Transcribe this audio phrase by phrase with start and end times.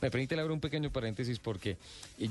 [0.00, 1.76] Me permite abrir un pequeño paréntesis porque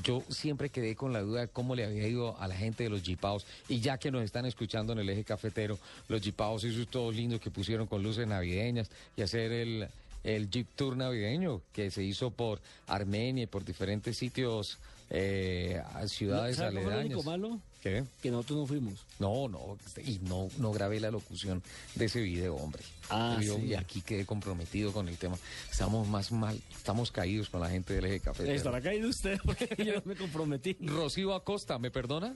[0.03, 2.89] yo siempre quedé con la duda de cómo le había ido a la gente de
[2.89, 3.45] los Jeepaos.
[3.67, 7.40] Y ya que nos están escuchando en el eje cafetero, los Jeepaos, esos todos lindos
[7.40, 9.88] que pusieron con luces navideñas y hacer el,
[10.23, 14.77] el Jeep Tour navideño que se hizo por Armenia y por diferentes sitios,
[15.09, 17.16] eh, ciudades ¿Sabe cuál fue lo aledañas.
[17.18, 17.59] único malo?
[17.81, 18.04] ¿Qué?
[18.22, 19.05] Que nosotros no fuimos.
[19.20, 21.63] No, no, y no, no grabé la locución
[21.95, 22.84] de ese video, hombre.
[23.09, 23.68] Ah, Yo- sí.
[23.68, 25.38] Y aquí quedé comprometido con el tema.
[25.72, 28.54] Estamos más mal, estamos caídos con la gente del eje cafetero.
[28.54, 30.76] Estará caído usted porque yo no me comprometí.
[30.82, 32.35] Rocío Acosta, ¿me perdona?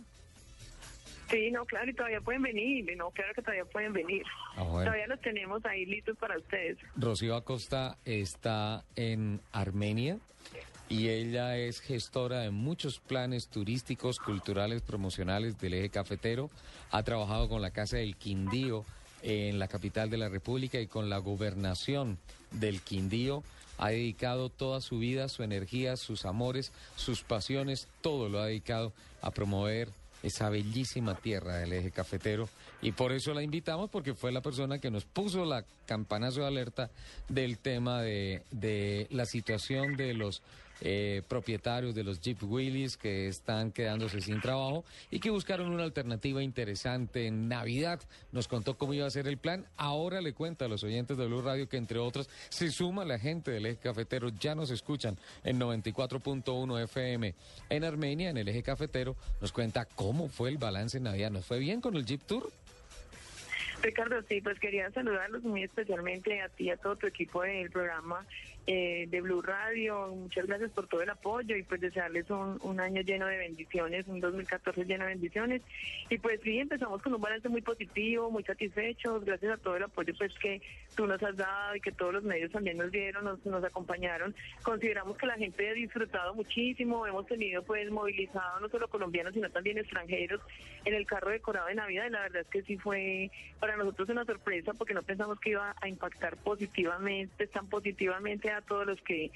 [1.29, 4.23] Sí, no, claro, y todavía pueden venir, y no, claro que todavía pueden venir.
[4.55, 4.85] Ah, bueno.
[4.85, 6.77] Todavía los tenemos ahí listos para ustedes.
[6.95, 10.19] Rocío Acosta está en Armenia
[10.93, 16.51] y ella es gestora de muchos planes turísticos, culturales, promocionales del eje cafetero.
[16.91, 18.85] Ha trabajado con la Casa del Quindío
[19.23, 22.19] en la capital de la República y con la gobernación
[22.51, 23.41] del Quindío.
[23.79, 28.93] Ha dedicado toda su vida, su energía, sus amores, sus pasiones, todo lo ha dedicado
[29.23, 29.89] a promover
[30.21, 32.47] esa bellísima tierra del eje cafetero
[32.83, 36.47] y por eso la invitamos porque fue la persona que nos puso la campanazo de
[36.47, 36.89] alerta
[37.29, 40.41] del tema de, la situación de los
[40.81, 45.83] eh, propietarios de los Jeep Willys que están quedándose sin trabajo y que buscaron una
[45.83, 47.99] alternativa interesante en Navidad.
[48.31, 49.65] Nos contó cómo iba a ser el plan.
[49.77, 53.19] Ahora le cuenta a los oyentes de Blue Radio que entre otros se suma la
[53.19, 54.29] gente del eje cafetero.
[54.39, 57.35] Ya nos escuchan en 94.1 FM
[57.69, 59.15] en Armenia, en el eje cafetero.
[59.41, 61.31] Nos cuenta cómo fue el balance en Navidad.
[61.31, 62.51] ¿Nos fue bien con el Jeep Tour?
[63.83, 67.69] Ricardo, sí, pues quería saludarlos muy especialmente a ti y a todo tu equipo del
[67.69, 68.25] programa
[68.65, 70.07] eh, de Blue Radio.
[70.07, 74.07] Muchas gracias por todo el apoyo y pues desearles un, un año lleno de bendiciones,
[74.07, 75.61] un 2014 lleno de bendiciones.
[76.09, 79.83] Y pues sí, empezamos con un balance muy positivo, muy satisfechos, gracias a todo el
[79.83, 80.61] apoyo pues que
[80.95, 84.33] tú nos has dado y que todos los medios también nos dieron, nos, nos acompañaron.
[84.61, 89.49] Consideramos que la gente ha disfrutado muchísimo, hemos tenido pues movilizado no solo colombianos sino
[89.49, 90.41] también extranjeros
[90.85, 93.29] en el carro decorado de Navidad y la verdad es que sí fue
[93.59, 98.61] para nosotros una sorpresa porque no pensamos que iba a impactar positivamente, tan positivamente a
[98.61, 99.31] todos los que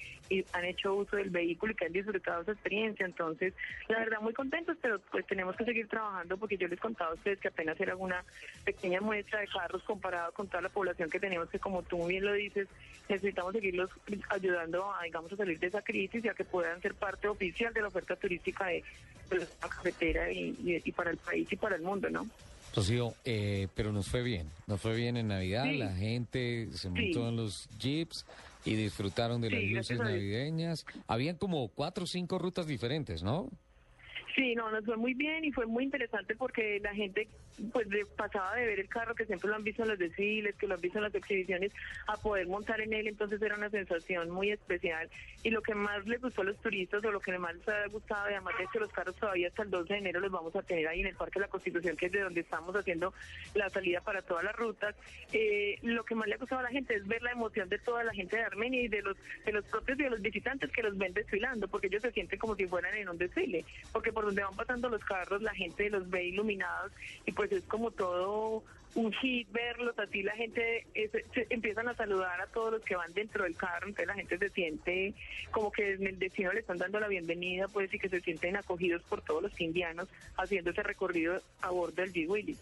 [0.53, 3.05] han hecho uso del vehículo y que han disfrutado esa experiencia.
[3.05, 3.53] Entonces,
[3.87, 7.13] la verdad muy contentos, pero pues tenemos que seguir trabajando porque yo les contaba a
[7.15, 8.23] ustedes que apenas era una
[8.63, 12.25] pequeña muestra de carros comparado con toda la población que tenemos que como tú bien
[12.25, 12.67] lo dices,
[13.09, 13.89] necesitamos seguirlos
[14.29, 17.73] ayudando a, digamos, a salir de esa crisis y a que puedan ser parte oficial
[17.73, 18.83] de la oferta turística de,
[19.29, 22.27] de la carretera y, y- y para el país y para el mundo, ¿no?
[22.75, 24.51] Rocío, eh, pero nos fue bien.
[24.67, 25.63] Nos fue bien en Navidad.
[25.63, 25.77] Sí.
[25.77, 27.27] La gente se montó Sí.
[27.29, 28.25] en los Jeeps
[28.67, 30.85] y disfrutaron de Sí, las luces navideñas.
[31.07, 33.49] Habían como cuatro o cinco rutas diferentes, ¿no?
[34.35, 37.27] Sí, no, nos fue muy bien y fue muy interesante porque la gente
[37.71, 40.55] pues de- pasaba de ver el carro que siempre lo han visto en los desfiles,
[40.55, 41.71] que lo han visto en las exhibiciones,
[42.07, 45.09] a poder montar en él, entonces era una sensación muy especial.
[45.43, 47.87] Y lo que más les gustó a los turistas o lo que más les ha
[47.87, 50.61] gustado, además es que los carros todavía hasta el 12 de enero los vamos a
[50.61, 53.13] tener ahí en el Parque de la Constitución, que es de donde estamos haciendo
[53.53, 54.95] la salida para todas las rutas.
[55.33, 57.79] Eh, lo que más le ha gustado a la gente es ver la emoción de
[57.79, 60.71] toda la gente de Armenia y de los, de los propios y de los visitantes
[60.71, 64.11] que los ven desfilando, porque ellos se sienten como si fueran en un desfile, porque
[64.11, 66.91] por donde van pasando los carros la gente los ve iluminados
[67.25, 68.63] y pues es como todo
[68.95, 72.95] un hit verlos así la gente es- se- empiezan a saludar a todos los que
[72.95, 75.13] van dentro del carro entonces la gente se siente
[75.51, 78.55] como que en el destino le están dando la bienvenida pues y que se sienten
[78.55, 82.27] acogidos por todos los indianos haciendo ese recorrido a bordo del G.
[82.27, 82.59] Willis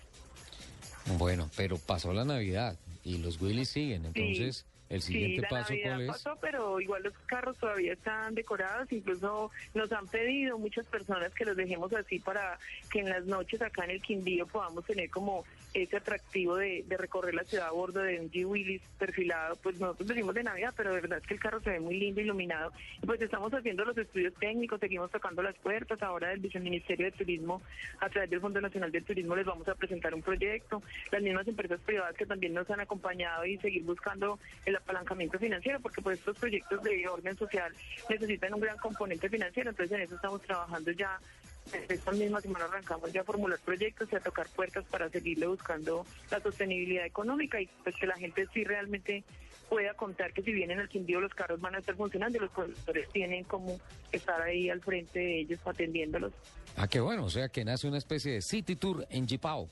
[1.18, 4.06] Bueno, pero pasó la Navidad y los Willys siguen.
[4.08, 6.08] Entonces, el siguiente sí, la paso, Navidad ¿cuál es?
[6.08, 8.92] pasó, pero igual los carros todavía están decorados.
[8.92, 12.60] Incluso nos han pedido muchas personas que los dejemos así para
[12.92, 15.44] que en las noches acá en el Quindío podamos tener como
[15.76, 18.46] ese atractivo de, de recorrer la ciudad a bordo de un G.
[18.46, 19.58] Willis perfilado.
[19.58, 22.00] Pues nosotros decimos de Navidad, pero de verdad es que el carro se ve muy
[22.00, 22.72] lindo, iluminado.
[23.02, 26.02] Y pues estamos haciendo los estudios técnicos, seguimos tocando las puertas.
[26.02, 27.62] Ahora del Viceministerio de Turismo,
[28.00, 30.82] a través del Fondo Nacional del Turismo, les vamos a presentar un proyecto.
[31.12, 35.80] Las mismas empresas privadas que también nos han acompañado y seguir buscando el apalancamiento financiero,
[35.82, 37.74] porque pues estos proyectos de orden social
[38.10, 39.70] necesitan un gran componente financiero.
[39.72, 41.20] Entonces en eso estamos trabajando ya
[41.90, 46.06] esta misma semana arrancamos ya a formular proyectos y a tocar puertas para seguirle buscando
[46.30, 49.24] la sostenibilidad económica y pues que la gente sí realmente
[49.70, 52.52] pueda contar que si vienen al Quindío los carros van a estar funcionando y los
[52.52, 53.80] productores tienen como
[54.12, 56.34] estar ahí al frente de ellos atendiéndolos.
[56.78, 59.70] Ah, qué bueno, o sea que nace una especie de City Tour en Jipao.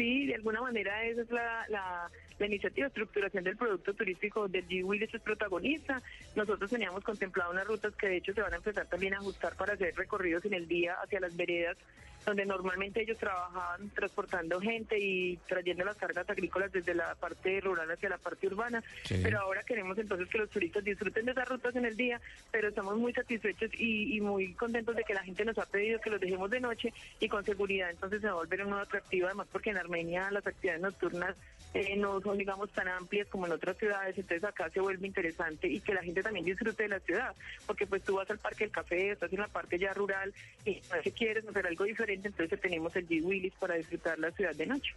[0.00, 4.66] Sí, de alguna manera esa es la, la, iniciativa de estructuración del producto turístico del
[4.66, 6.00] G Willis es protagonista.
[6.34, 9.54] Nosotros teníamos contemplado unas rutas que de hecho se van a empezar también a ajustar
[9.56, 11.76] para hacer recorridos en el día hacia las veredas
[12.24, 17.90] donde normalmente ellos trabajaban transportando gente y trayendo las cargas agrícolas desde la parte rural
[17.90, 18.82] hacia la parte urbana.
[19.04, 19.20] Sí.
[19.22, 22.20] Pero ahora queremos entonces que los turistas disfruten de esas rutas en el día,
[22.50, 26.00] pero estamos muy satisfechos y, y muy contentos de que la gente nos ha pedido
[26.00, 28.82] que los dejemos de noche y con seguridad entonces se va a volver un nuevo
[28.82, 31.36] atractivo, además porque en Armenia las actividades nocturnas
[31.74, 35.68] eh, no son, digamos, tan amplias como en otras ciudades, entonces acá se vuelve interesante
[35.68, 37.34] y que la gente también disfrute de la ciudad,
[37.66, 40.32] porque pues tú vas al Parque del Café, estás en la parte ya rural
[40.64, 44.54] y si quieres hacer algo diferente, entonces tenemos el G Willis para disfrutar la ciudad
[44.54, 44.92] de noche.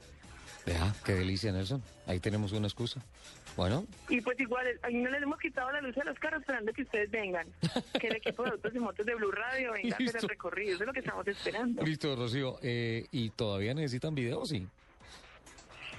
[0.65, 1.83] Vea, qué delicia, Nelson.
[2.07, 3.03] Ahí tenemos una excusa.
[3.55, 6.73] Bueno, Y pues igual, ahí no les hemos quitado la luz a los carros esperando
[6.73, 7.45] que ustedes vengan,
[7.99, 10.73] que el equipo de autos y motos de Blue Radio venga a hacer el recorrido,
[10.73, 11.83] eso es lo que estamos esperando.
[11.83, 12.57] listo, Rocío.
[12.63, 14.49] Eh, ¿Y todavía necesitan videos?
[14.49, 14.67] Sí.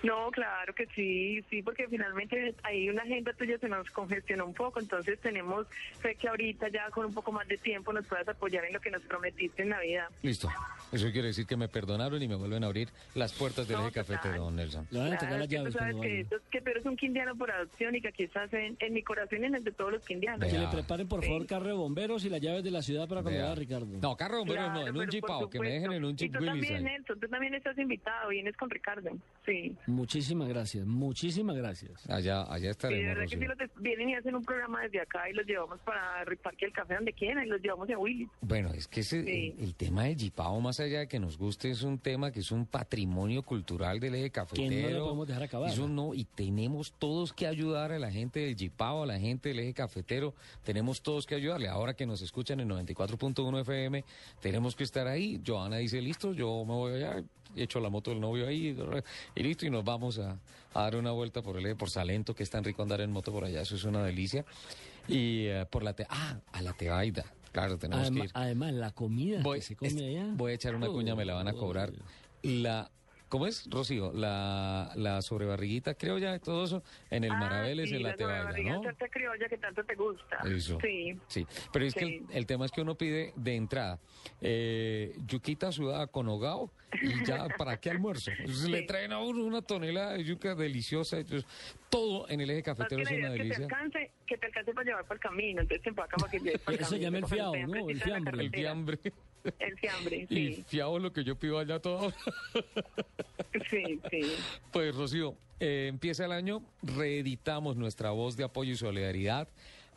[0.03, 4.55] No, claro que sí, sí, porque finalmente ahí una agenda tuya se nos congestionó un
[4.55, 5.67] poco, entonces tenemos
[6.01, 8.81] fe que ahorita ya con un poco más de tiempo nos puedas apoyar en lo
[8.81, 10.09] que nos prometiste en Navidad.
[10.23, 10.49] Listo.
[10.93, 13.85] Eso quiere decir que me perdonaron y me vuelven a abrir las puertas del No,
[13.85, 14.87] eje cafetero, don Nelson.
[14.91, 16.97] Le van a entregar las es que tú llaves sabes que, que tú eres un
[16.97, 19.73] quindiano por adopción y que aquí estás en, en mi corazón y en el de
[19.73, 20.41] todos los quindianos.
[20.41, 20.51] Vea.
[20.51, 21.29] Que le preparen, por Sí.
[21.29, 23.87] favor, carro de bomberos y las llaves de la ciudad para cuando vaya Ricardo.
[23.87, 26.33] No, carro bomberos Claro, no, en un Jeepao, que me dejen en un Y Jeep
[26.33, 26.53] tú Willys.
[26.69, 26.85] también.
[26.85, 29.11] Nelson, tú también estás invitado, vienes con Ricardo.
[29.47, 29.75] Sí.
[29.95, 32.09] Muchísimas gracias, muchísimas gracias.
[32.11, 33.49] Allá, allá Sí, de estaremos, verdad que sí, Rocío.
[33.49, 36.67] los de- vienen y hacen un programa desde acá y los llevamos para el Parque
[36.67, 38.29] del Café donde quieran y los llevamos a Willy.
[38.41, 39.55] Bueno, es que ese- Sí.
[39.59, 42.41] el, el tema del Jipao, más allá de que nos guste, es un tema que
[42.41, 45.05] es un patrimonio cultural del eje cafetero.
[45.05, 45.71] podemos dejar acabar.
[45.71, 49.51] Eso no, y tenemos todos que ayudar a la gente del Jipao, a la gente
[49.51, 50.35] del eje cafetero.
[50.65, 51.69] Tenemos todos que ayudarle.
[51.69, 54.05] Ahora que nos escuchan en 94.1 FM,
[54.41, 55.41] tenemos que estar ahí.
[55.47, 57.23] Joana dice, listo, yo me voy allá,
[57.57, 58.77] echo la moto del novio ahí,
[59.35, 60.39] y listo, y nos vamos a,
[60.73, 63.33] a dar una vuelta por el por Salento, que es tan rico andar en moto
[63.33, 64.45] por allá, eso es una delicia.
[65.09, 65.93] Y eh, por la...
[65.95, 67.25] Te ah, a la Tebaida.
[67.53, 68.31] Claro, tenemos que ir.
[68.35, 70.27] además, la comida Voy, que se come allá.
[70.35, 71.93] voy a echar una cuña, me la van a cobrar.
[72.43, 72.91] La,
[73.35, 74.13] ¿Cómo es, Rocío?
[74.13, 78.15] La, la sobrebarriguita, creo ya, todo eso, en el Ah, Maraveles, sí, en la la
[78.15, 78.83] Tebaida, ¿no?
[78.85, 80.39] salsa criolla que tanto te gusta.
[80.49, 80.79] Eso.
[80.81, 81.19] Sí.
[81.27, 82.25] Sí, pero es que Sí.
[82.31, 83.99] el, el tema es que uno pide de entrada
[84.41, 86.71] eh, yuquita sudada con hogao
[87.03, 88.31] y ya, ¿para qué almuerzo?
[88.39, 88.87] Entonces, Le Sí.
[88.87, 91.45] traen a uno una tonelada de yuca deliciosa, entonces,
[91.91, 93.65] todo en el eje cafetero que es la una es que te delicia.
[93.65, 96.61] alcance, que te alcance para llevar para el camino, entonces te empaca para que lleves
[96.69, 97.03] el Eso camino.
[97.03, 97.31] llama el te
[97.67, 97.91] ¿no?
[97.91, 98.41] El la fiambre.
[98.45, 98.99] El fiambre.
[99.59, 100.65] El fiambre, Y sí.
[100.67, 102.13] fiado lo que yo pido allá todo.
[103.71, 104.21] Sí, sí.
[104.73, 109.49] Pues Rocío, eh, empieza el año, reeditamos nuestra voz de apoyo y solidaridad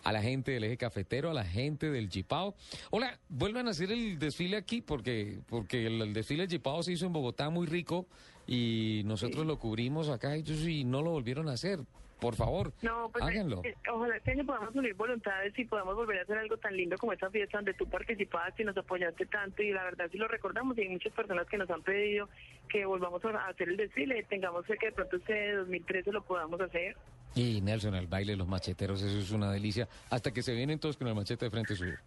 [0.03, 2.55] a la gente del eje cafetero, a la gente del Jipao.
[2.91, 7.05] Hola, vuelvan a hacer el desfile aquí porque, porque el, el desfile Jipao se hizo
[7.05, 8.05] en Bogotá muy rico
[8.47, 11.79] y nosotros lo cubrimos acá ellos y no lo volvieron a hacer.
[12.19, 13.61] Por favor, No, pues háganlo.
[13.63, 16.75] eh, eh, ojalá este año podamos unir voluntades y podamos volver a hacer algo tan
[16.75, 20.17] lindo como esta fiesta donde tú participaste y nos apoyaste tanto y la verdad sí
[20.17, 22.27] lo recordamos y hay muchas personas que nos han pedido
[22.69, 26.59] que volvamos a hacer el desfile, tengamos fe que de pronto este 2013 lo podamos
[26.59, 26.97] hacer.
[27.35, 29.87] Y Nelson, el baile de los macheteros, eso es una delicia.
[30.09, 31.97] Hasta que se vienen todos con el machete de frente suyo.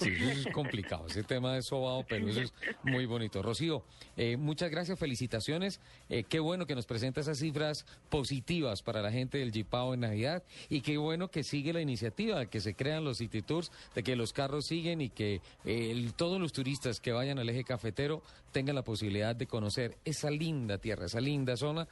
[0.00, 1.06] Sí, eso es complicado.
[1.06, 3.42] Ese tema es sobado, pero eso es muy bonito.
[3.42, 3.82] Rocío,
[4.16, 5.80] eh, muchas gracias, felicitaciones.
[6.08, 10.00] Eh, qué bueno que nos presenta esas cifras positivas para la gente del Jipao en
[10.00, 10.42] Navidad.
[10.68, 14.02] Y qué bueno que sigue la iniciativa de que se crean los City Tours, de
[14.02, 18.22] que los carros siguen y que eh, todos los turistas que vayan al eje cafetero
[18.52, 21.88] tengan la posibilidad de conocer esa linda tierra, esa linda zona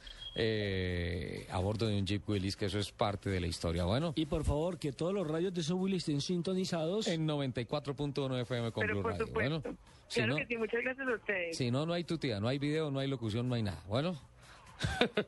[1.51, 3.85] a bordo de un Jeep Que eso es parte de la historia.
[3.85, 7.07] Bueno, Y por favor, que todos los radios de Willy estén sintonizados.
[7.07, 9.27] en 94.1 FM con Pero Blue por Radio.
[9.27, 9.61] supuesto.
[9.61, 9.77] Bueno,
[10.09, 11.57] si claro no, que sí, muchas gracias a ustedes.
[11.57, 13.81] si no, no hay tutía, no hay video, no hay locución, no hay nada.
[13.87, 14.19] Bueno.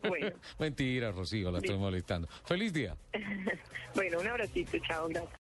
[0.07, 0.31] Bueno.
[0.59, 2.27] Mentira, Rocío, la estoy molestando.
[2.43, 2.95] Feliz día.
[3.95, 5.31] Bueno, un abracito, chao, gracias.